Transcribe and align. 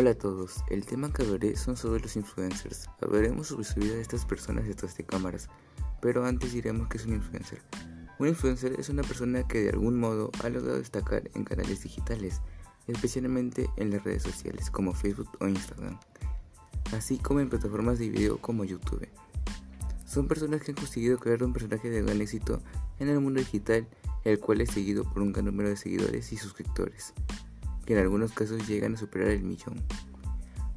Hola 0.00 0.10
a 0.10 0.14
todos, 0.14 0.62
el 0.68 0.86
tema 0.86 1.12
que 1.12 1.22
hablaré 1.22 1.56
son 1.56 1.76
sobre 1.76 2.00
los 2.00 2.14
influencers. 2.14 2.88
Hablaremos 3.02 3.48
sobre 3.48 3.64
su 3.64 3.80
vida 3.80 3.96
de 3.96 4.00
estas 4.00 4.24
personas 4.24 4.64
detrás 4.68 4.96
de 4.96 5.04
cámaras, 5.04 5.48
pero 6.00 6.24
antes 6.24 6.52
diremos 6.52 6.86
que 6.86 6.98
es 6.98 7.06
un 7.06 7.14
influencer. 7.14 7.60
Un 8.20 8.28
influencer 8.28 8.78
es 8.78 8.90
una 8.90 9.02
persona 9.02 9.42
que 9.48 9.60
de 9.60 9.70
algún 9.70 9.98
modo 9.98 10.30
ha 10.44 10.50
logrado 10.50 10.78
destacar 10.78 11.28
en 11.34 11.42
canales 11.42 11.82
digitales, 11.82 12.40
especialmente 12.86 13.68
en 13.76 13.90
las 13.90 14.04
redes 14.04 14.22
sociales 14.22 14.70
como 14.70 14.94
Facebook 14.94 15.30
o 15.40 15.48
Instagram, 15.48 15.98
así 16.92 17.18
como 17.18 17.40
en 17.40 17.48
plataformas 17.48 17.98
de 17.98 18.08
video 18.08 18.40
como 18.40 18.62
YouTube. 18.62 19.08
Son 20.06 20.28
personas 20.28 20.62
que 20.62 20.70
han 20.70 20.76
conseguido 20.76 21.18
crear 21.18 21.42
un 21.42 21.52
personaje 21.52 21.90
de 21.90 22.02
gran 22.02 22.20
éxito 22.20 22.62
en 23.00 23.08
el 23.08 23.18
mundo 23.18 23.40
digital, 23.40 23.88
el 24.22 24.38
cual 24.38 24.60
es 24.60 24.70
seguido 24.70 25.02
por 25.02 25.22
un 25.22 25.32
gran 25.32 25.46
número 25.46 25.70
de 25.70 25.76
seguidores 25.76 26.32
y 26.32 26.36
suscriptores 26.36 27.14
que 27.88 27.94
en 27.94 28.00
algunos 28.00 28.32
casos 28.32 28.68
llegan 28.68 28.96
a 28.96 28.98
superar 28.98 29.28
el 29.28 29.42
millón. 29.42 29.82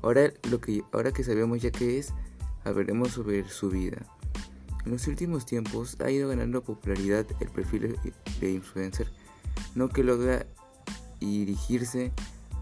Ahora, 0.01 0.31
lo 0.49 0.61
que, 0.61 0.81
ahora 0.93 1.11
que 1.11 1.25
sabemos 1.25 1.61
ya 1.61 1.69
qué 1.69 1.99
es, 1.99 2.13
hablaremos 2.63 3.11
sobre 3.11 3.45
su 3.49 3.69
vida. 3.69 3.97
En 4.85 4.93
los 4.93 5.05
últimos 5.07 5.45
tiempos 5.45 5.97
ha 5.99 6.09
ido 6.09 6.29
ganando 6.29 6.63
popularidad 6.63 7.25
el 7.41 7.49
perfil 7.49 7.99
de 8.39 8.51
influencer, 8.53 9.11
no 9.75 9.89
que 9.89 10.05
logra 10.05 10.45
dirigirse 11.19 12.13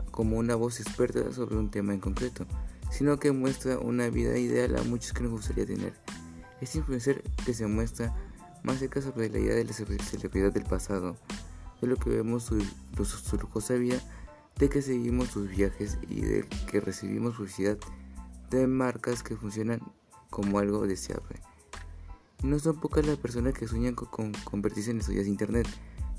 como 0.10 0.40
una 0.40 0.56
voz 0.56 0.80
experta 0.80 1.32
sobre 1.32 1.56
un 1.56 1.70
tema 1.70 1.94
en 1.94 2.00
concreto, 2.00 2.48
sino 2.90 3.20
que 3.20 3.32
muestra 3.32 3.78
una 3.78 4.10
vida 4.10 4.36
ideal 4.36 4.78
a 4.78 4.82
muchos 4.82 5.14
que 5.14 5.22
nos 5.22 5.32
gustaría 5.32 5.68
tener. 5.68 5.94
Este 6.60 6.80
influencer 6.80 7.22
que 7.46 7.54
se 7.54 7.68
muestra 7.68 8.16
más 8.64 8.80
cerca 8.80 9.00
sobre 9.00 9.30
la 9.30 9.38
idea 9.38 9.54
de 9.54 9.66
la 9.66 9.74
celebridad 9.74 10.52
del 10.52 10.64
pasado, 10.64 11.18
de 11.82 11.88
lo 11.88 11.98
que 11.98 12.10
vemos 12.10 12.46
su, 12.46 12.60
su 13.06 13.38
lujosa 13.38 13.76
vida 13.76 14.02
de 14.60 14.70
que 14.70 14.82
seguimos 14.82 15.30
sus 15.30 15.50
viajes 15.50 15.98
y 16.10 16.22
de 16.22 16.46
que 16.70 16.82
recibimos 16.82 17.38
publicidad 17.38 17.78
de 18.52 18.68
marcas 18.68 19.24
que 19.24 19.38
funcionan 19.38 19.82
como 20.30 20.60
algo 20.60 20.86
deseable. 20.86 21.42
no 22.44 22.60
son 22.60 22.80
pocas 22.80 23.06
las 23.06 23.18
personas 23.18 23.54
que 23.54 23.68
sueñan 23.68 23.96
con 23.96 24.34
convertirse 24.44 24.92
en 24.92 25.00
estrellas 25.00 25.26
de 25.26 25.32
internet, 25.32 25.68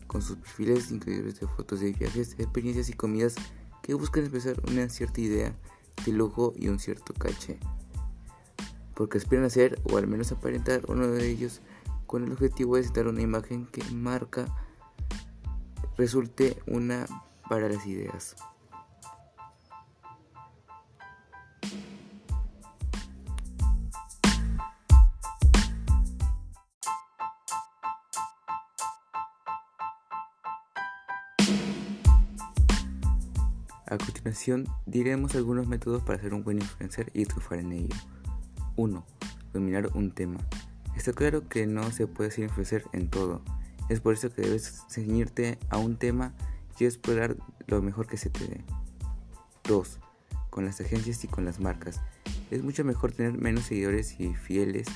con 0.06 0.22
sus 0.22 0.36
perfiles 0.36 0.90
increíbles 0.90 1.38
de 1.38 1.46
fotos 1.46 1.80
de 1.80 1.92
viajes, 1.92 2.34
experiencias 2.38 2.88
y 2.88 2.94
comidas 2.94 3.36
que 3.82 3.94
buscan 3.94 4.24
expresar 4.24 4.60
una 4.68 4.88
cierta 4.88 5.20
idea 5.20 5.54
de 6.04 6.12
lujo 6.12 6.52
y 6.56 6.68
un 6.68 6.78
cierto 6.78 7.14
caché. 7.14 7.58
Porque 8.94 9.18
aspiran 9.18 9.44
a 9.44 9.50
ser, 9.50 9.80
o 9.84 9.98
al 9.98 10.06
menos 10.06 10.32
aparentar, 10.32 10.82
uno 10.88 11.06
de 11.06 11.28
ellos 11.28 11.60
con 12.06 12.24
el 12.24 12.32
objetivo 12.32 12.76
de 12.76 12.88
dar 12.88 13.06
una 13.06 13.22
imagen 13.22 13.66
que 13.66 13.84
marca 13.92 14.46
resulte 15.96 16.60
una 16.66 17.06
para 17.50 17.68
las 17.68 17.84
ideas. 17.84 18.36
A 33.84 33.98
continuación 33.98 34.68
diremos 34.86 35.34
algunos 35.34 35.66
métodos 35.66 36.04
para 36.04 36.20
ser 36.20 36.32
un 36.32 36.44
buen 36.44 36.58
influencer 36.58 37.10
y 37.14 37.24
triunfar 37.24 37.58
en 37.58 37.72
ello. 37.72 37.96
1. 38.76 39.04
Dominar 39.52 39.88
un 39.94 40.14
tema. 40.14 40.38
Está 40.96 41.12
claro 41.12 41.48
que 41.48 41.66
no 41.66 41.90
se 41.90 42.06
puede 42.06 42.30
ser 42.30 42.44
influencer 42.44 42.84
en 42.92 43.10
todo. 43.10 43.42
Es 43.88 44.00
por 44.00 44.14
eso 44.14 44.32
que 44.32 44.42
debes 44.42 44.84
ceñirte 44.88 45.58
a 45.68 45.78
un 45.78 45.96
tema 45.96 46.32
y 46.80 46.86
explorar 46.86 47.36
lo 47.66 47.82
mejor 47.82 48.06
que 48.06 48.16
se 48.16 48.30
te 48.30 48.46
dé. 48.46 48.64
2. 49.64 49.98
Con 50.50 50.64
las 50.64 50.80
agencias 50.80 51.22
y 51.24 51.28
con 51.28 51.44
las 51.44 51.60
marcas. 51.60 52.00
Es 52.50 52.62
mucho 52.62 52.84
mejor 52.84 53.12
tener 53.12 53.34
menos 53.34 53.64
seguidores 53.64 54.18
y 54.18 54.34
fieles 54.34 54.88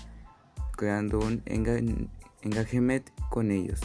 creando 0.76 1.20
un 1.20 1.42
engagement 1.46 3.08
con 3.30 3.50
ellos 3.50 3.80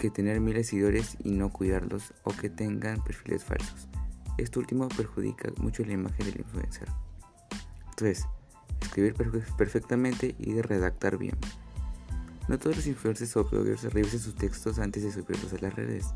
que 0.00 0.10
tener 0.10 0.40
miles 0.40 0.66
de 0.66 0.70
seguidores 0.70 1.16
y 1.22 1.30
no 1.32 1.50
cuidarlos 1.50 2.14
o 2.24 2.32
que 2.32 2.48
tengan 2.48 3.04
perfiles 3.04 3.44
falsos. 3.44 3.86
Esto 4.38 4.58
último 4.58 4.88
perjudica 4.88 5.52
mucho 5.58 5.84
la 5.84 5.92
imagen 5.92 6.24
del 6.24 6.40
influencer. 6.40 6.88
3. 7.96 8.26
Escribir 8.80 9.14
perfectamente 9.58 10.34
y 10.38 10.58
redactar 10.62 11.18
bien. 11.18 11.36
No 12.48 12.58
todos 12.58 12.76
los 12.76 12.86
influencers 12.86 13.36
o 13.36 13.44
bloggers 13.44 13.82
revisen 13.92 14.18
sus 14.18 14.34
textos 14.34 14.78
antes 14.78 15.02
de 15.02 15.12
subirlos 15.12 15.52
a 15.52 15.58
las 15.58 15.74
redes. 15.74 16.06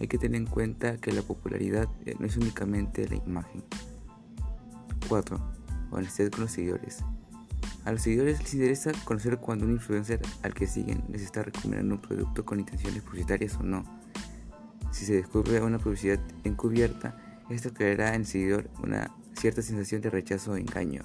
Hay 0.00 0.08
que 0.08 0.18
tener 0.18 0.40
en 0.40 0.46
cuenta 0.46 0.98
que 0.98 1.12
la 1.12 1.22
popularidad 1.22 1.88
eh, 2.04 2.14
no 2.18 2.26
es 2.26 2.36
únicamente 2.36 3.08
la 3.08 3.16
imagen. 3.16 3.64
4. 5.08 5.40
Honestidad 5.90 6.30
con 6.30 6.42
los 6.42 6.52
seguidores. 6.52 7.04
A 7.84 7.92
los 7.92 8.02
seguidores 8.02 8.40
les 8.40 8.54
interesa 8.54 8.92
conocer 9.04 9.38
cuando 9.38 9.64
un 9.64 9.72
influencer 9.72 10.20
al 10.42 10.54
que 10.54 10.66
siguen 10.66 11.04
les 11.08 11.22
está 11.22 11.44
recomendando 11.44 11.94
un 11.94 12.00
producto 12.00 12.44
con 12.44 12.58
intenciones 12.58 13.02
publicitarias 13.02 13.56
o 13.56 13.62
no. 13.62 13.84
Si 14.90 15.04
se 15.04 15.14
descubre 15.14 15.60
una 15.60 15.78
publicidad 15.78 16.18
encubierta, 16.44 17.16
esto 17.48 17.72
creará 17.72 18.14
en 18.14 18.22
el 18.22 18.26
seguidor 18.26 18.68
una 18.82 19.10
cierta 19.34 19.62
sensación 19.62 20.00
de 20.00 20.10
rechazo 20.10 20.52
o 20.52 20.56
engaño. 20.56 21.02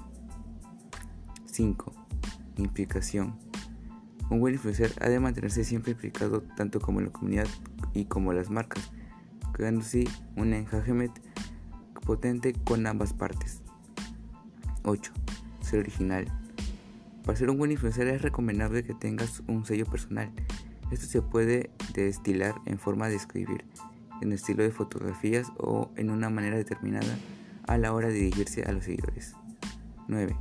5. 1.45 1.93
Implicación. 2.57 3.50
Un 4.31 4.39
buen 4.39 4.53
influencer 4.53 4.93
ha 5.01 5.09
de 5.09 5.19
mantenerse 5.19 5.65
siempre 5.65 5.91
implicado 5.91 6.41
tanto 6.55 6.79
como 6.79 7.01
la 7.01 7.09
comunidad 7.09 7.47
y 7.93 8.05
como 8.05 8.31
las 8.31 8.49
marcas, 8.49 8.89
creando 9.51 9.81
así 9.81 10.07
un 10.37 10.53
engagement 10.53 11.11
potente 12.05 12.53
con 12.63 12.87
ambas 12.87 13.11
partes. 13.13 13.61
8. 14.83 15.11
Ser 15.59 15.81
original. 15.81 16.27
Para 17.25 17.37
ser 17.37 17.49
un 17.49 17.57
buen 17.57 17.73
influencer 17.73 18.07
es 18.07 18.21
recomendable 18.21 18.85
que 18.85 18.93
tengas 18.93 19.43
un 19.47 19.65
sello 19.65 19.85
personal. 19.85 20.31
Esto 20.91 21.07
se 21.07 21.21
puede 21.21 21.69
destilar 21.93 22.55
en 22.65 22.79
forma 22.79 23.09
de 23.09 23.17
escribir, 23.17 23.65
en 24.21 24.31
estilo 24.31 24.63
de 24.63 24.71
fotografías 24.71 25.51
o 25.57 25.91
en 25.97 26.09
una 26.09 26.29
manera 26.29 26.55
determinada 26.55 27.17
a 27.67 27.77
la 27.77 27.91
hora 27.91 28.07
de 28.07 28.13
dirigirse 28.13 28.63
a 28.63 28.71
los 28.71 28.85
seguidores. 28.85 29.35
9. 30.07 30.37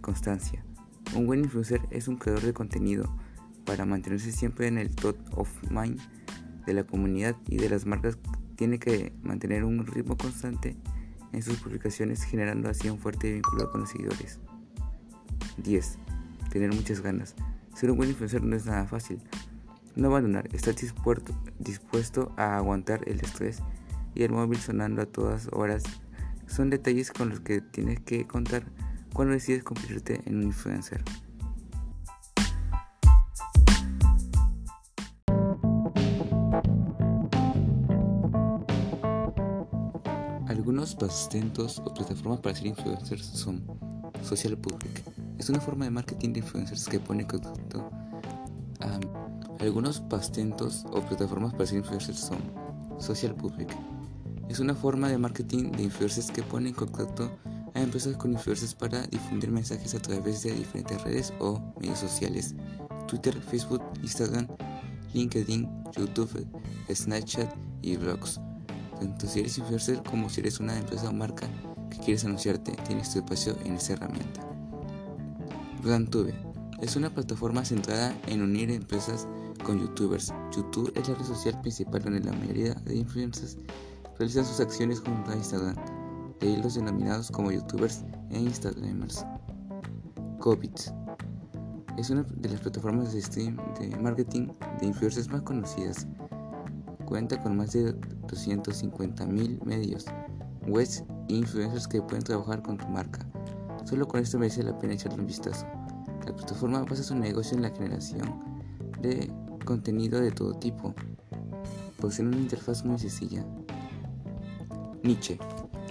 Constancia. 0.00 0.64
Un 1.14 1.26
buen 1.26 1.40
influencer 1.40 1.80
es 1.90 2.08
un 2.08 2.16
creador 2.16 2.42
de 2.42 2.52
contenido 2.52 3.08
para 3.64 3.84
mantenerse 3.84 4.32
siempre 4.32 4.66
en 4.66 4.78
el 4.78 4.94
top 4.94 5.16
of 5.30 5.48
mind 5.70 6.00
de 6.66 6.74
la 6.74 6.82
comunidad 6.82 7.36
y 7.46 7.56
de 7.56 7.68
las 7.68 7.86
marcas. 7.86 8.18
Tiene 8.56 8.80
que 8.80 9.12
mantener 9.22 9.64
un 9.64 9.86
ritmo 9.86 10.16
constante 10.16 10.76
en 11.32 11.42
sus 11.42 11.58
publicaciones 11.58 12.24
generando 12.24 12.68
así 12.68 12.90
un 12.90 12.98
fuerte 12.98 13.32
vínculo 13.32 13.70
con 13.70 13.82
los 13.82 13.90
seguidores. 13.90 14.40
10. 15.58 15.98
Tener 16.50 16.74
muchas 16.74 17.00
ganas. 17.00 17.36
Ser 17.76 17.92
un 17.92 17.96
buen 17.96 18.08
influencer 18.08 18.42
no 18.42 18.56
es 18.56 18.66
nada 18.66 18.84
fácil. 18.86 19.20
No 19.94 20.08
abandonar, 20.08 20.48
estar 20.52 20.74
dispuesto, 20.74 21.32
dispuesto 21.60 22.32
a 22.36 22.56
aguantar 22.56 23.08
el 23.08 23.20
estrés 23.20 23.62
y 24.16 24.24
el 24.24 24.32
móvil 24.32 24.58
sonando 24.58 25.02
a 25.02 25.06
todas 25.06 25.48
horas 25.52 25.84
son 26.48 26.70
detalles 26.70 27.12
con 27.12 27.30
los 27.30 27.38
que 27.40 27.60
tienes 27.60 28.00
que 28.00 28.26
contar 28.26 28.64
cuando 29.14 29.32
decides 29.32 29.62
convertirte 29.62 30.20
en 30.26 30.36
un 30.36 30.42
influencer. 30.42 31.02
Algunos 40.48 40.96
patentos 40.96 41.80
o 41.84 41.94
plataformas 41.94 42.40
para 42.40 42.56
ser 42.56 42.66
influencers 42.66 43.24
son 43.24 43.64
Social 44.22 44.58
Public. 44.58 45.02
Es 45.38 45.48
una 45.48 45.60
forma 45.60 45.84
de 45.84 45.92
marketing 45.92 46.32
de 46.32 46.40
influencers 46.40 46.88
que 46.88 46.98
pone 46.98 47.22
en 47.22 47.28
contacto 47.28 47.88
a 48.80 48.98
algunos 49.60 50.00
pastentos 50.00 50.84
o 50.90 51.00
plataformas 51.00 51.52
para 51.52 51.66
ser 51.66 51.78
influencers 51.78 52.18
son 52.18 52.38
Social 52.98 53.34
Public. 53.36 53.68
Es 54.48 54.58
una 54.58 54.74
forma 54.74 55.08
de 55.08 55.18
marketing 55.18 55.70
de 55.70 55.84
influencers 55.84 56.30
que 56.32 56.42
pone 56.42 56.70
en 56.70 56.74
contacto 56.74 57.30
a 57.46 57.53
empresas 57.82 58.16
con 58.16 58.32
influencers 58.32 58.74
para 58.74 59.06
difundir 59.08 59.50
mensajes 59.50 59.94
a 59.94 60.00
través 60.00 60.42
de 60.42 60.52
diferentes 60.52 61.02
redes 61.02 61.32
o 61.40 61.60
medios 61.80 61.98
sociales. 61.98 62.54
Twitter, 63.08 63.34
Facebook, 63.40 63.82
Instagram, 64.02 64.46
LinkedIn, 65.12 65.68
YouTube, 65.96 66.46
Snapchat 66.92 67.54
y 67.82 67.96
blogs. 67.96 68.40
Tanto 68.98 69.26
si 69.26 69.40
eres 69.40 69.58
influencer 69.58 70.02
como 70.02 70.28
si 70.30 70.40
eres 70.40 70.60
una 70.60 70.78
empresa 70.78 71.08
o 71.08 71.12
marca 71.12 71.48
que 71.90 71.98
quieres 71.98 72.24
anunciarte, 72.24 72.72
tienes 72.86 73.12
tu 73.12 73.18
espacio 73.18 73.56
en 73.64 73.74
esta 73.74 73.94
herramienta. 73.94 74.40
RunTube 75.82 76.32
es 76.80 76.96
una 76.96 77.10
plataforma 77.10 77.64
centrada 77.64 78.14
en 78.26 78.42
unir 78.42 78.70
empresas 78.70 79.26
con 79.64 79.80
youtubers. 79.80 80.32
YouTube 80.54 80.92
es 80.96 81.08
la 81.08 81.14
red 81.14 81.24
social 81.24 81.60
principal 81.60 82.02
donde 82.02 82.20
la 82.20 82.32
mayoría 82.32 82.74
de 82.74 82.96
influencers 82.96 83.58
realizan 84.18 84.44
sus 84.44 84.60
acciones 84.60 85.00
junto 85.00 85.30
a 85.30 85.36
Instagram, 85.36 85.76
de 86.40 86.48
ahí 86.48 86.56
los 86.62 86.74
denominados 86.74 87.30
como 87.30 87.50
youtubers 87.50 88.04
e 88.30 88.40
instagramers. 88.40 89.24
COVID 90.40 90.74
es 91.96 92.10
una 92.10 92.22
de 92.22 92.48
las 92.48 92.60
plataformas 92.60 93.12
de 93.12 93.22
stream 93.22 93.56
de 93.78 93.96
marketing 93.96 94.48
de 94.80 94.86
influencers 94.86 95.28
más 95.28 95.42
conocidas. 95.42 96.06
Cuenta 97.06 97.40
con 97.40 97.56
más 97.56 97.72
de 97.72 97.94
250.000 98.26 99.64
medios 99.64 100.06
webs 100.66 101.04
e 101.28 101.34
influencers 101.34 101.86
que 101.86 102.02
pueden 102.02 102.24
trabajar 102.24 102.62
con 102.62 102.78
tu 102.78 102.86
marca. 102.88 103.20
Solo 103.84 104.08
con 104.08 104.20
esto 104.20 104.38
merece 104.38 104.62
la 104.62 104.76
pena 104.78 104.94
echarle 104.94 105.20
un 105.20 105.26
vistazo. 105.26 105.66
La 106.26 106.34
plataforma 106.34 106.82
basa 106.84 107.02
su 107.02 107.14
negocio 107.14 107.56
en 107.56 107.62
la 107.62 107.70
generación 107.70 108.40
de 109.00 109.30
contenido 109.64 110.20
de 110.20 110.30
todo 110.30 110.54
tipo. 110.54 110.94
Posee 112.00 112.24
una 112.24 112.36
interfaz 112.36 112.84
muy 112.84 112.98
sencilla. 112.98 113.44
Nietzsche 115.02 115.38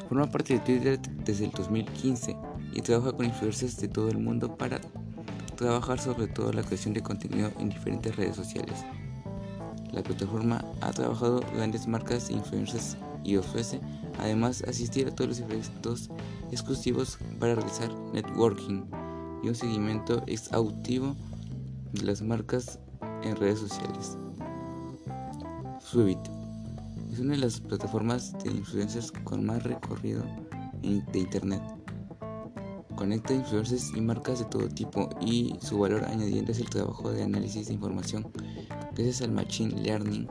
forma 0.08 0.28
parte 0.28 0.56
de 0.56 0.60
Twitter 0.60 1.00
desde 1.26 1.46
el 1.46 1.52
2015 1.52 2.36
y 2.74 2.82
trabaja 2.82 3.12
con 3.12 3.26
influencers 3.26 3.78
de 3.78 3.88
todo 3.88 4.10
el 4.10 4.18
mundo 4.18 4.56
para 4.56 4.80
trabajar 5.56 6.00
sobre 6.00 6.28
todo 6.28 6.52
la 6.52 6.64
creación 6.64 6.94
de 6.94 7.02
contenido 7.02 7.52
en 7.60 7.70
diferentes 7.70 8.16
redes 8.16 8.36
sociales. 8.36 8.84
La 9.92 10.02
plataforma 10.02 10.64
ha 10.82 10.92
trabajado 10.92 11.42
grandes 11.56 11.88
marcas 11.88 12.30
e 12.30 12.34
influencers 12.34 12.98
y 13.24 13.38
ofrece 13.38 13.80
además 14.20 14.64
asistir 14.68 15.08
a 15.08 15.12
todos 15.16 15.30
los 15.30 15.40
eventos 15.40 16.10
exclusivos 16.52 17.18
para 17.40 17.56
realizar 17.56 17.94
networking 18.14 18.86
y 19.44 19.50
un 19.50 19.56
seguimiento 19.56 20.24
exhaustivo 20.28 21.16
de 21.92 22.04
las 22.04 22.22
marcas 22.22 22.80
en 23.24 23.36
redes 23.36 23.60
sociales. 23.60 24.18
Subit 25.80 26.33
es 27.13 27.19
una 27.19 27.33
de 27.33 27.42
las 27.42 27.60
plataformas 27.60 28.33
de 28.44 28.50
influencers 28.50 29.12
con 29.12 29.45
más 29.45 29.62
recorrido 29.62 30.24
de 30.81 31.19
internet. 31.19 31.62
Conecta 32.95 33.36
influencers 33.36 33.92
y 33.95 34.01
marcas 34.01 34.39
de 34.39 34.45
todo 34.45 34.68
tipo 34.68 35.10
y 35.21 35.56
su 35.62 35.77
valor 35.77 36.06
añadiendo 36.06 36.51
es 36.51 36.60
el 36.60 36.69
trabajo 36.69 37.12
de 37.12 37.21
análisis 37.21 37.68
de 37.68 37.75
información 37.75 38.31
gracias 38.95 39.21
al 39.21 39.31
machine 39.31 39.80
learning 39.83 40.27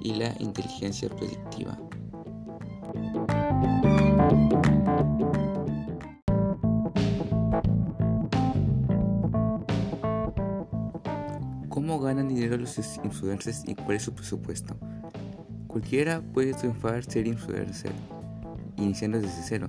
y 0.00 0.14
la 0.14 0.34
inteligencia 0.40 1.08
predictiva. 1.08 1.78
¿Cómo 11.68 12.00
ganan 12.00 12.26
dinero 12.26 12.56
los 12.56 12.76
influencers 13.04 13.62
y 13.68 13.76
cuál 13.76 13.98
es 13.98 14.02
su 14.02 14.12
presupuesto? 14.12 14.76
Cualquiera 15.76 16.22
puede 16.22 16.54
triunfar 16.54 17.04
ser 17.04 17.26
influencer, 17.26 17.92
iniciando 18.78 19.20
desde 19.20 19.42
cero. 19.42 19.68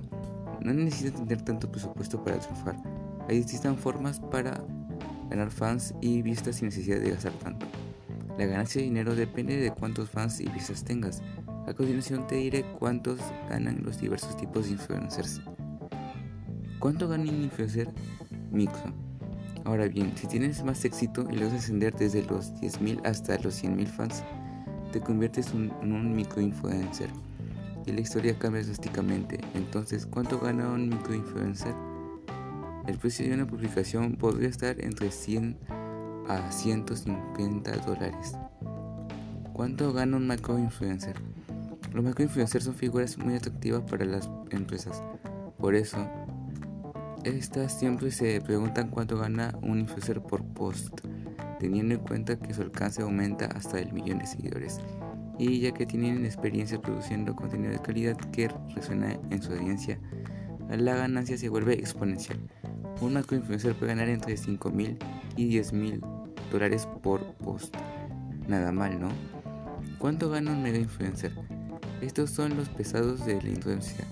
No 0.62 0.72
necesitan 0.72 1.28
tener 1.28 1.44
tanto 1.44 1.70
presupuesto 1.70 2.24
para 2.24 2.38
triunfar. 2.38 2.76
Hay 3.28 3.36
distintas 3.36 3.78
formas 3.78 4.18
para 4.18 4.64
ganar 5.28 5.50
fans 5.50 5.94
y 6.00 6.22
vistas 6.22 6.56
sin 6.56 6.68
necesidad 6.68 6.98
de 6.98 7.10
gastar 7.10 7.32
tanto. 7.32 7.66
La 8.38 8.46
ganancia 8.46 8.80
de 8.80 8.86
dinero 8.86 9.14
depende 9.14 9.58
de 9.58 9.70
cuántos 9.70 10.08
fans 10.08 10.40
y 10.40 10.48
vistas 10.48 10.82
tengas. 10.82 11.20
A 11.66 11.74
continuación 11.74 12.26
te 12.26 12.36
diré 12.36 12.64
cuántos 12.78 13.18
ganan 13.50 13.82
los 13.82 14.00
diversos 14.00 14.34
tipos 14.38 14.64
de 14.64 14.72
influencers. 14.72 15.42
¿Cuánto 16.78 17.06
gana 17.06 17.24
un 17.24 17.42
influencer 17.42 17.90
micro? 18.50 18.94
Ahora 19.66 19.86
bien, 19.88 20.14
si 20.16 20.26
tienes 20.26 20.64
más 20.64 20.82
éxito 20.86 21.26
y 21.30 21.34
logras 21.34 21.64
ascender 21.64 21.94
desde 21.94 22.22
los 22.22 22.54
10.000 22.54 23.06
hasta 23.06 23.36
los 23.40 23.62
100.000 23.62 23.86
fans, 23.88 24.24
te 24.92 25.00
conviertes 25.00 25.52
en 25.52 25.92
un 25.92 26.14
microinfluencer 26.14 27.10
y 27.86 27.92
la 27.92 28.00
historia 28.00 28.38
cambia 28.38 28.62
drásticamente. 28.62 29.38
Entonces, 29.54 30.06
¿cuánto 30.06 30.38
gana 30.38 30.68
un 30.68 30.88
microinfluencer? 30.88 31.74
El 32.86 32.96
precio 32.96 33.26
de 33.26 33.34
una 33.34 33.46
publicación 33.46 34.16
podría 34.16 34.48
estar 34.48 34.82
entre 34.82 35.10
100 35.10 35.58
a 36.28 36.50
150 36.50 37.76
dólares. 37.78 38.34
¿Cuánto 39.52 39.92
gana 39.92 40.16
un 40.16 40.26
macroinfluencer? 40.26 41.16
Los 41.92 42.04
macroinfluencers 42.04 42.64
son 42.64 42.74
figuras 42.74 43.18
muy 43.18 43.34
atractivas 43.34 43.82
para 43.82 44.04
las 44.04 44.30
empresas. 44.50 45.02
Por 45.58 45.74
eso, 45.74 45.98
estas 47.24 47.78
siempre 47.78 48.10
se 48.10 48.40
preguntan 48.40 48.88
cuánto 48.88 49.18
gana 49.18 49.52
un 49.62 49.80
influencer 49.80 50.22
por 50.22 50.44
post, 50.44 51.00
teniendo 51.58 51.94
en 51.94 52.00
cuenta 52.00 52.38
que 52.38 52.54
su 52.54 52.62
alcance 52.62 53.02
aumenta 53.02 53.46
hasta 53.46 53.78
el 53.78 53.92
millón 53.92 54.18
de 54.18 54.26
seguidores. 54.26 54.80
Y 55.38 55.60
ya 55.60 55.72
que 55.72 55.86
tienen 55.86 56.24
experiencia 56.24 56.80
produciendo 56.80 57.36
contenido 57.36 57.72
de 57.72 57.78
calidad 57.80 58.16
que 58.32 58.50
resuena 58.74 59.18
en 59.30 59.42
su 59.42 59.52
audiencia, 59.52 59.98
la 60.68 60.94
ganancia 60.94 61.38
se 61.38 61.48
vuelve 61.48 61.74
exponencial. 61.74 62.38
Un 63.00 63.14
macroinfluencer 63.14 63.74
puede 63.74 63.94
ganar 63.94 64.08
entre 64.08 64.34
5.000 64.34 64.96
y 65.36 65.58
10.000 65.58 66.00
dólares 66.50 66.88
por 67.02 67.34
post. 67.36 67.74
Nada 68.48 68.72
mal, 68.72 69.00
¿no? 69.00 69.08
¿Cuánto 69.98 70.30
gana 70.30 70.52
un 70.52 70.62
mega 70.62 70.78
influencer? 70.78 71.32
Estos 72.00 72.30
son 72.30 72.56
los 72.56 72.68
pesados 72.68 73.24
de 73.24 73.40
la 73.40 73.48
influencia. 73.48 74.04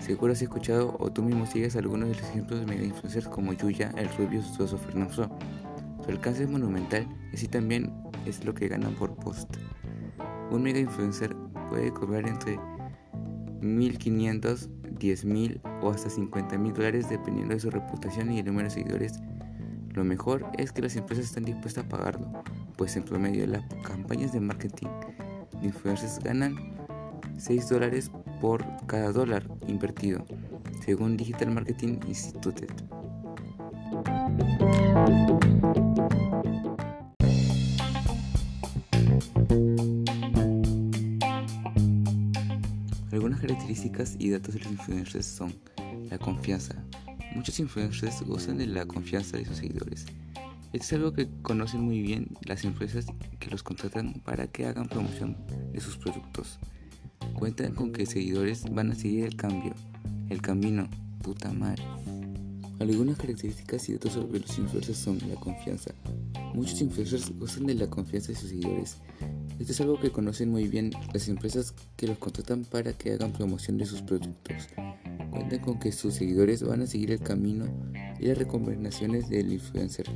Seguro 0.00 0.32
has 0.32 0.42
escuchado 0.42 0.96
o 0.98 1.10
tú 1.10 1.22
mismo 1.22 1.46
sigues 1.46 1.76
algunos 1.76 2.08
de 2.08 2.14
los 2.14 2.24
ejemplos 2.24 2.60
de 2.60 2.66
mega 2.66 2.84
influencers 2.84 3.28
como 3.28 3.52
Yuya, 3.52 3.92
El 3.96 4.08
Rubio, 4.16 4.42
Soso, 4.42 4.78
Fernando. 4.78 5.30
Su 6.08 6.12
alcance 6.12 6.44
es 6.44 6.48
monumental 6.48 7.06
y 7.30 7.36
así 7.36 7.48
también 7.48 7.92
es 8.24 8.42
lo 8.42 8.54
que 8.54 8.66
ganan 8.66 8.94
por 8.94 9.14
post. 9.16 9.58
Un 10.50 10.62
mega 10.62 10.78
influencer 10.78 11.36
puede 11.68 11.92
cobrar 11.92 12.26
entre 12.26 12.58
1500, 13.60 14.70
10.000 14.70 15.60
o 15.82 15.90
hasta 15.90 16.08
50.000 16.08 16.72
dólares 16.72 17.10
dependiendo 17.10 17.52
de 17.52 17.60
su 17.60 17.70
reputación 17.70 18.32
y 18.32 18.38
el 18.38 18.46
número 18.46 18.68
de 18.68 18.74
seguidores 18.74 19.20
lo 19.92 20.02
mejor 20.02 20.50
es 20.56 20.72
que 20.72 20.80
las 20.80 20.96
empresas 20.96 21.26
están 21.26 21.44
dispuestas 21.44 21.84
a 21.84 21.88
pagarlo, 21.90 22.42
pues 22.78 22.96
en 22.96 23.02
promedio 23.02 23.46
las 23.46 23.64
campañas 23.82 24.32
de 24.32 24.40
marketing 24.40 24.88
de 25.60 25.66
influencers 25.66 26.20
ganan 26.20 26.56
6 27.36 27.68
dólares 27.68 28.10
por 28.40 28.64
cada 28.86 29.12
dólar 29.12 29.46
invertido, 29.66 30.24
según 30.86 31.18
Digital 31.18 31.50
Marketing 31.50 31.98
Institute. 32.06 32.66
Características 43.68 44.16
y 44.18 44.30
datos 44.30 44.54
de 44.54 44.60
los 44.60 44.72
influencers 44.72 45.26
son 45.26 45.52
la 46.08 46.18
confianza, 46.18 46.74
Muchos 47.34 47.60
influencers 47.60 48.22
gozan 48.22 48.56
de 48.56 48.66
la 48.66 48.86
confianza 48.86 49.36
de 49.36 49.44
sus 49.44 49.58
seguidores. 49.58 50.06
Esto 50.72 50.86
es 50.86 50.92
algo 50.94 51.12
que 51.12 51.28
conocen 51.42 51.82
muy 51.82 52.00
bien 52.00 52.28
las 52.46 52.64
empresas 52.64 53.04
que 53.38 53.50
los 53.50 53.62
contratan 53.62 54.14
para 54.24 54.46
que 54.46 54.64
hagan 54.64 54.88
promoción 54.88 55.36
de 55.72 55.80
sus 55.80 55.98
productos. 55.98 56.58
Cuentan 57.34 57.74
con 57.74 57.92
que 57.92 58.06
seguidores 58.06 58.64
van 58.70 58.92
a 58.92 58.94
seguir 58.94 59.26
el 59.26 59.36
cambio, 59.36 59.74
el 60.30 60.40
camino, 60.40 60.88
puta 61.22 61.52
madre. 61.52 61.82
Algunas 62.80 63.18
características 63.18 63.88
y 63.88 63.94
datos 63.94 64.12
sobre 64.12 64.40
los 64.40 64.58
influencers 64.58 64.98
son 64.98 65.18
la 65.28 65.34
confianza. 65.40 65.92
Muchos 66.54 66.80
influencers 66.80 67.36
gozan 67.38 67.66
de 67.66 67.74
la 67.74 67.88
confianza 67.88 68.28
de 68.28 68.38
sus 68.38 68.50
seguidores. 68.50 68.96
Esto 69.58 69.72
es 69.72 69.80
algo 69.80 70.00
que 70.00 70.10
conocen 70.10 70.50
muy 70.50 70.68
bien 70.68 70.92
las 71.12 71.28
empresas 71.28 71.74
que 71.96 72.06
los 72.06 72.18
contratan 72.18 72.64
para 72.64 72.92
que 72.92 73.12
hagan 73.12 73.32
promoción 73.32 73.78
de 73.78 73.86
sus 73.86 74.02
productos 74.02 74.68
cuentan 75.30 75.60
con 75.60 75.78
que 75.78 75.92
sus 75.92 76.14
seguidores 76.14 76.62
van 76.62 76.82
a 76.82 76.86
seguir 76.86 77.12
el 77.12 77.20
camino 77.20 77.66
y 78.18 78.26
las 78.26 78.38
recomendaciones 78.38 79.28
del 79.28 79.52
influencer, 79.52 80.06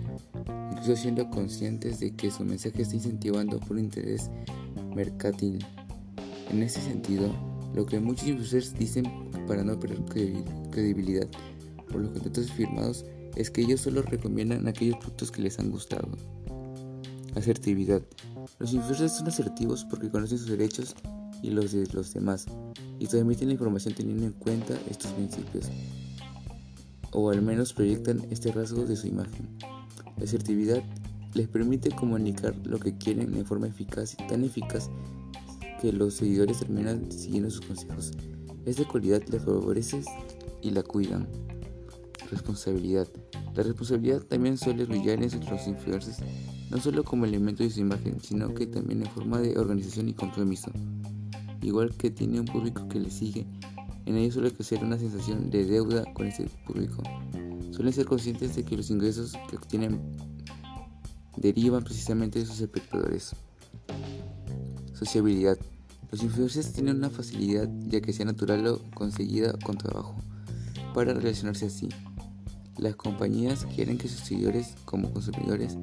incluso 0.72 0.96
siendo 0.96 1.30
conscientes 1.30 2.00
de 2.00 2.14
que 2.16 2.30
su 2.30 2.44
mensaje 2.44 2.82
está 2.82 2.96
incentivando 2.96 3.60
por 3.60 3.78
interés 3.78 4.30
mercantil. 4.94 5.64
En 6.50 6.62
ese 6.62 6.80
sentido, 6.80 7.32
lo 7.74 7.86
que 7.86 8.00
muchos 8.00 8.26
influencers 8.26 8.74
dicen 8.74 9.04
para 9.46 9.62
no 9.62 9.78
perder 9.78 10.02
credibilidad 10.70 11.28
por 11.92 12.00
los 12.00 12.10
contratos 12.10 12.50
firmados 12.50 13.04
es 13.36 13.50
que 13.50 13.62
ellos 13.62 13.82
solo 13.82 14.02
recomiendan 14.02 14.66
aquellos 14.66 14.96
productos 14.96 15.30
que 15.30 15.42
les 15.42 15.58
han 15.58 15.70
gustado. 15.70 16.08
Asertividad. 17.36 18.02
Los 18.58 18.72
influencers 18.72 19.12
son 19.12 19.28
asertivos 19.28 19.84
porque 19.84 20.10
conocen 20.10 20.38
sus 20.38 20.48
derechos 20.48 20.96
y 21.42 21.50
los 21.50 21.72
de 21.72 21.86
los 21.92 22.12
demás 22.12 22.46
y 22.98 23.06
transmiten 23.06 23.48
la 23.48 23.54
información 23.54 23.94
teniendo 23.94 24.26
en 24.26 24.32
cuenta 24.32 24.78
estos 24.88 25.12
principios, 25.12 25.70
o 27.10 27.30
al 27.30 27.42
menos 27.42 27.72
proyectan 27.72 28.22
este 28.30 28.52
rasgo 28.52 28.84
de 28.84 28.96
su 28.96 29.08
imagen. 29.08 29.48
La 30.16 30.24
asertividad 30.24 30.82
les 31.34 31.48
permite 31.48 31.90
comunicar 31.90 32.54
lo 32.64 32.78
que 32.78 32.96
quieren 32.96 33.32
de 33.32 33.44
forma 33.44 33.66
eficaz 33.66 34.14
y 34.14 34.26
tan 34.26 34.44
eficaz 34.44 34.90
que 35.80 35.92
los 35.92 36.14
seguidores 36.14 36.60
terminan 36.60 37.10
siguiendo 37.10 37.50
sus 37.50 37.66
consejos. 37.66 38.12
Esta 38.66 38.86
cualidad 38.86 39.22
les 39.28 39.42
favorece 39.42 40.02
y 40.60 40.70
la 40.70 40.82
cuidan. 40.82 41.26
Responsabilidad. 42.32 43.06
La 43.54 43.62
responsabilidad 43.62 44.22
también 44.22 44.58
suele 44.58 44.86
brillar 44.86 45.22
en 45.22 45.30
los 45.30 45.66
influencers, 45.68 46.18
no 46.68 46.78
solo 46.78 47.04
como 47.04 47.26
elemento 47.26 47.62
de 47.62 47.70
su 47.70 47.78
imagen, 47.78 48.20
sino 48.20 48.52
que 48.52 48.66
también 48.66 49.02
en 49.02 49.10
forma 49.12 49.38
de 49.38 49.56
organización 49.56 50.08
y 50.08 50.14
compromiso 50.14 50.72
igual 51.62 51.94
que 51.96 52.10
tiene 52.10 52.40
un 52.40 52.46
público 52.46 52.88
que 52.88 53.00
le 53.00 53.10
sigue, 53.10 53.46
en 54.04 54.16
ello 54.16 54.32
suele 54.32 54.52
crecer 54.52 54.82
una 54.82 54.98
sensación 54.98 55.50
de 55.50 55.64
deuda 55.64 56.04
con 56.12 56.26
este 56.26 56.48
público. 56.66 57.02
Suelen 57.70 57.92
ser 57.92 58.06
conscientes 58.06 58.54
de 58.56 58.64
que 58.64 58.76
los 58.76 58.90
ingresos 58.90 59.32
que 59.48 59.56
obtienen 59.56 60.00
derivan 61.36 61.84
precisamente 61.84 62.40
de 62.40 62.46
sus 62.46 62.60
espectadores. 62.60 63.34
Sociabilidad. 64.94 65.56
Los 66.10 66.22
influencers 66.22 66.72
tienen 66.72 66.96
una 66.96 67.08
facilidad, 67.08 67.68
ya 67.86 68.00
que 68.02 68.12
sea 68.12 68.26
natural 68.26 68.66
o 68.66 68.82
conseguida 68.94 69.54
con 69.64 69.78
trabajo, 69.78 70.14
para 70.94 71.14
relacionarse 71.14 71.66
así. 71.66 71.88
Las 72.82 72.96
compañías 72.96 73.64
quieren 73.76 73.96
que 73.96 74.08
sus 74.08 74.22
seguidores 74.22 74.74
como 74.84 75.12
consumidores, 75.12 75.78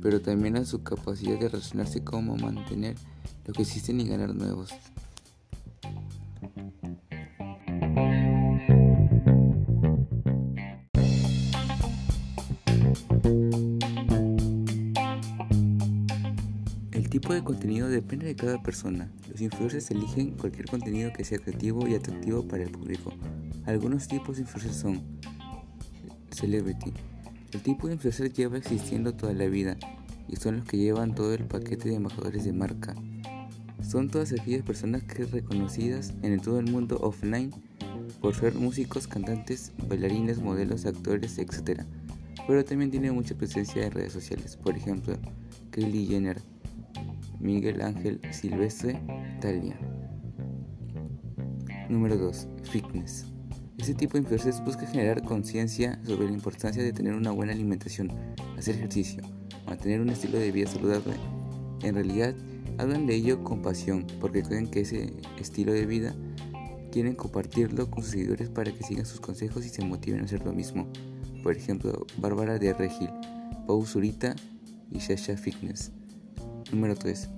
pero 0.00 0.20
también 0.20 0.56
a 0.56 0.64
su 0.64 0.84
capacidad 0.84 1.36
de 1.40 1.48
relacionarse 1.48 2.04
como 2.04 2.36
mantener 2.36 2.94
lo 3.44 3.52
que 3.52 3.62
existen 3.62 4.00
y 4.00 4.06
ganar 4.06 4.32
nuevos. 4.32 4.70
El 16.92 17.10
tipo 17.10 17.34
de 17.34 17.42
contenido 17.42 17.88
depende 17.88 18.26
de 18.26 18.36
cada 18.36 18.62
persona. 18.62 19.10
Los 19.28 19.40
influencers 19.40 19.90
eligen 19.90 20.36
cualquier 20.36 20.66
contenido 20.66 21.12
que 21.12 21.24
sea 21.24 21.40
creativo 21.40 21.88
y 21.88 21.96
atractivo 21.96 22.46
para 22.46 22.62
el 22.62 22.70
público. 22.70 23.12
Algunos 23.64 24.06
tipos 24.06 24.36
de 24.36 24.42
influencers 24.42 24.76
son 24.76 25.02
Celebrity. 26.36 26.92
El 27.52 27.62
tipo 27.62 27.86
de 27.86 27.94
influencer 27.94 28.30
lleva 28.30 28.58
existiendo 28.58 29.14
toda 29.14 29.32
la 29.32 29.46
vida 29.46 29.78
y 30.28 30.36
son 30.36 30.58
los 30.58 30.66
que 30.66 30.76
llevan 30.76 31.14
todo 31.14 31.32
el 31.32 31.44
paquete 31.44 31.88
de 31.88 31.94
embajadores 31.94 32.44
de 32.44 32.52
marca. 32.52 32.94
Son 33.82 34.10
todas 34.10 34.32
aquellas 34.32 34.62
personas 34.62 35.02
que 35.04 35.24
reconocidas 35.24 36.12
en 36.22 36.38
todo 36.40 36.58
el 36.58 36.70
mundo 36.70 36.98
offline 37.00 37.52
por 38.20 38.34
ser 38.34 38.54
músicos, 38.54 39.06
cantantes, 39.06 39.72
bailarines, 39.88 40.38
modelos, 40.38 40.84
actores, 40.84 41.38
etc. 41.38 41.84
Pero 42.46 42.64
también 42.66 42.90
tienen 42.90 43.14
mucha 43.14 43.34
presencia 43.34 43.86
en 43.86 43.92
redes 43.92 44.12
sociales, 44.12 44.58
por 44.58 44.76
ejemplo, 44.76 45.16
Kylie 45.70 46.06
Jenner, 46.06 46.42
Miguel 47.40 47.80
Ángel 47.80 48.20
Silvestre, 48.30 49.00
Talia. 49.40 49.78
Número 51.88 52.18
2. 52.18 52.48
Fitness. 52.64 53.35
Este 53.78 53.94
tipo 53.94 54.14
de 54.14 54.20
influencers 54.20 54.64
busca 54.64 54.86
generar 54.86 55.22
conciencia 55.22 56.00
sobre 56.06 56.26
la 56.26 56.32
importancia 56.32 56.82
de 56.82 56.94
tener 56.94 57.12
una 57.12 57.30
buena 57.30 57.52
alimentación, 57.52 58.10
hacer 58.56 58.76
ejercicio, 58.76 59.22
mantener 59.66 60.00
un 60.00 60.08
estilo 60.08 60.38
de 60.38 60.50
vida 60.50 60.66
saludable. 60.66 61.14
En 61.82 61.94
realidad, 61.94 62.34
hablan 62.78 63.06
de 63.06 63.14
ello 63.14 63.44
con 63.44 63.60
pasión, 63.60 64.06
porque 64.18 64.42
creen 64.42 64.70
que 64.70 64.80
ese 64.80 65.12
estilo 65.38 65.74
de 65.74 65.84
vida 65.84 66.16
quieren 66.90 67.14
compartirlo 67.14 67.90
con 67.90 68.02
sus 68.02 68.12
seguidores 68.12 68.48
para 68.48 68.72
que 68.72 68.82
sigan 68.82 69.04
sus 69.04 69.20
consejos 69.20 69.66
y 69.66 69.68
se 69.68 69.84
motiven 69.84 70.22
a 70.22 70.24
hacer 70.24 70.42
lo 70.42 70.54
mismo. 70.54 70.90
Por 71.42 71.54
ejemplo, 71.54 72.06
Bárbara 72.16 72.58
de 72.58 72.72
Regil, 72.72 73.10
Pau 73.66 73.84
Zurita 73.84 74.34
y 74.90 74.98
Shasha 74.98 75.36
Fitness. 75.36 75.92
Número 76.72 76.94
3. 76.96 77.28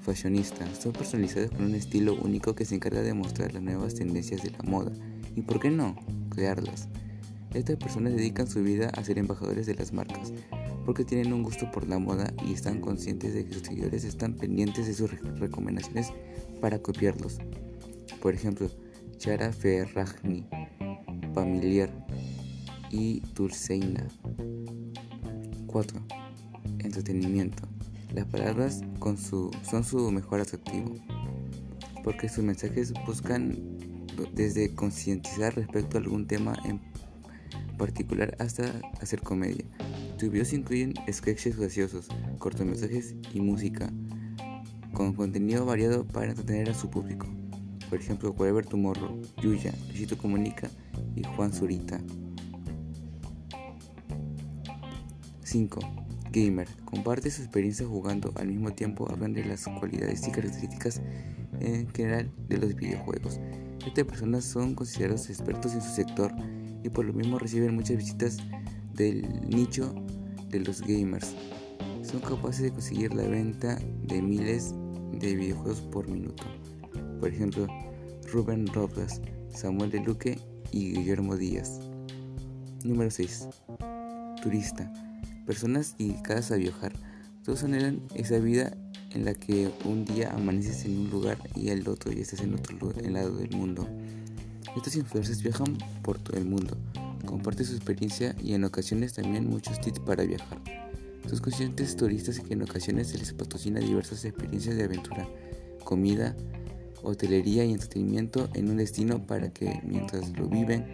Fashionistas. 0.00 0.78
Son 0.78 0.92
personalizados 0.92 1.50
con 1.50 1.66
un 1.66 1.74
estilo 1.74 2.14
único 2.14 2.54
que 2.54 2.64
se 2.64 2.74
encarga 2.74 3.02
de 3.02 3.12
mostrar 3.12 3.52
las 3.52 3.62
nuevas 3.62 3.94
tendencias 3.94 4.42
de 4.42 4.52
la 4.52 4.62
moda 4.62 4.92
y, 5.36 5.42
¿por 5.42 5.60
qué 5.60 5.70
no?, 5.70 5.94
crearlas. 6.30 6.88
Estas 7.54 7.76
personas 7.76 8.14
dedican 8.14 8.48
su 8.48 8.62
vida 8.62 8.88
a 8.90 9.04
ser 9.04 9.18
embajadores 9.18 9.66
de 9.66 9.74
las 9.74 9.92
marcas, 9.92 10.32
porque 10.84 11.04
tienen 11.04 11.32
un 11.32 11.42
gusto 11.42 11.70
por 11.70 11.86
la 11.88 11.98
moda 11.98 12.32
y 12.44 12.52
están 12.52 12.80
conscientes 12.80 13.34
de 13.34 13.44
que 13.44 13.54
sus 13.54 13.62
seguidores 13.62 14.04
están 14.04 14.34
pendientes 14.34 14.86
de 14.86 14.94
sus 14.94 15.10
recomendaciones 15.38 16.12
para 16.60 16.80
copiarlos. 16.80 17.38
Por 18.20 18.34
ejemplo, 18.34 18.68
Chara 19.16 19.52
Ferragni, 19.52 20.46
Familiar 21.34 21.90
y 22.90 23.20
Turseina. 23.34 24.06
4. 25.66 26.00
Entretenimiento. 26.80 27.62
Las 28.14 28.26
palabras 28.26 28.82
son 29.62 29.84
su 29.84 30.10
mejor 30.10 30.40
atractivo, 30.40 30.94
porque 32.04 32.28
sus 32.28 32.44
mensajes 32.44 32.92
buscan 33.06 33.75
desde 34.24 34.74
concientizar 34.74 35.54
respecto 35.54 35.96
a 35.96 36.00
algún 36.00 36.26
tema 36.26 36.54
en 36.64 36.80
particular 37.76 38.36
hasta 38.38 38.64
hacer 39.00 39.20
comedia. 39.20 39.64
Sus 40.18 40.30
videos 40.30 40.52
incluyen 40.52 40.94
sketches 41.10 41.58
graciosos, 41.58 42.08
cortometrajes 42.38 43.14
y 43.32 43.40
música, 43.40 43.92
con 44.92 45.12
contenido 45.12 45.66
variado 45.66 46.06
para 46.06 46.30
entretener 46.30 46.70
a 46.70 46.74
su 46.74 46.88
público. 46.88 47.26
Por 47.90 48.00
ejemplo, 48.00 48.32
Whatever 48.32 48.66
Tomorrow, 48.66 49.20
Yuya, 49.42 49.72
Luisito 49.88 50.16
Comunica 50.16 50.70
y 51.14 51.22
Juan 51.22 51.52
Zurita. 51.52 52.00
5. 55.44 55.80
Gamer. 56.32 56.68
Comparte 56.84 57.30
su 57.30 57.42
experiencia 57.42 57.86
jugando, 57.86 58.32
al 58.34 58.48
mismo 58.48 58.72
tiempo 58.72 59.08
hablan 59.10 59.32
de 59.32 59.44
las 59.44 59.64
cualidades 59.64 60.26
y 60.26 60.32
características 60.32 61.00
en 61.60 61.88
general 61.90 62.30
de 62.48 62.58
los 62.58 62.74
videojuegos. 62.74 63.38
Estas 63.86 64.04
personas 64.04 64.44
son 64.44 64.74
considerados 64.74 65.30
expertos 65.30 65.72
en 65.72 65.80
su 65.80 65.90
sector 65.90 66.32
y 66.82 66.88
por 66.88 67.04
lo 67.04 67.12
mismo 67.12 67.38
reciben 67.38 67.74
muchas 67.74 67.96
visitas 67.96 68.38
del 68.92 69.48
nicho 69.48 69.94
de 70.50 70.60
los 70.60 70.82
gamers. 70.82 71.34
Son 72.02 72.20
capaces 72.20 72.62
de 72.62 72.72
conseguir 72.72 73.14
la 73.14 73.22
venta 73.22 73.78
de 74.02 74.20
miles 74.20 74.74
de 75.12 75.36
videojuegos 75.36 75.80
por 75.80 76.08
minuto. 76.08 76.44
Por 77.20 77.28
ejemplo, 77.28 77.66
Rubén 78.32 78.66
Robles, 78.66 79.20
Samuel 79.54 79.90
de 79.90 80.00
Luque 80.00 80.38
y 80.72 80.92
Guillermo 80.92 81.36
Díaz. 81.36 81.80
Número 82.84 83.10
6. 83.10 83.48
Turista. 84.42 84.92
Personas 85.46 85.96
dedicadas 85.96 86.50
a 86.50 86.56
viajar. 86.56 86.92
Todos 87.44 87.62
anhelan 87.62 88.02
esa 88.14 88.38
vida 88.38 88.76
en 89.16 89.24
la 89.24 89.32
que 89.32 89.72
un 89.84 90.04
día 90.04 90.30
amaneces 90.30 90.84
en 90.84 90.98
un 90.98 91.10
lugar 91.10 91.38
y 91.54 91.70
el 91.70 91.88
otro 91.88 92.12
ya 92.12 92.20
estás 92.20 92.40
en 92.40 92.54
otro 92.54 92.92
lado 93.08 93.34
del 93.36 93.50
mundo. 93.56 93.88
Estos 94.76 94.94
influencers 94.94 95.42
viajan 95.42 95.78
por 96.02 96.18
todo 96.18 96.36
el 96.36 96.44
mundo, 96.44 96.76
comparten 97.24 97.64
su 97.64 97.74
experiencia 97.74 98.36
y 98.42 98.52
en 98.52 98.64
ocasiones 98.64 99.14
también 99.14 99.48
muchos 99.48 99.80
tips 99.80 100.00
para 100.00 100.24
viajar. 100.24 100.60
Sus 101.28 101.40
conscientes 101.40 101.96
turistas 101.96 102.38
que 102.40 102.52
en 102.52 102.62
ocasiones 102.62 103.08
se 103.08 103.18
les 103.18 103.32
patrocina 103.32 103.80
diversas 103.80 104.26
experiencias 104.26 104.76
de 104.76 104.84
aventura, 104.84 105.26
comida, 105.82 106.36
hotelería 107.02 107.64
y 107.64 107.72
entretenimiento 107.72 108.50
en 108.52 108.68
un 108.68 108.76
destino 108.76 109.26
para 109.26 109.48
que 109.48 109.80
mientras 109.82 110.28
lo 110.38 110.46
viven 110.46 110.84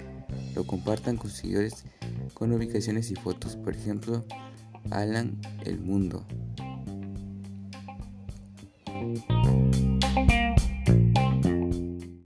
lo 0.55 0.65
compartan 0.65 1.17
con 1.17 1.31
seguidores 1.31 1.85
con 2.35 2.53
ubicaciones 2.53 3.11
y 3.11 3.17
fotos. 3.17 3.57
Por 3.57 3.75
ejemplo, 3.75 4.25
Alan 4.91 5.41
el 5.65 5.81
Mundo. 5.81 6.25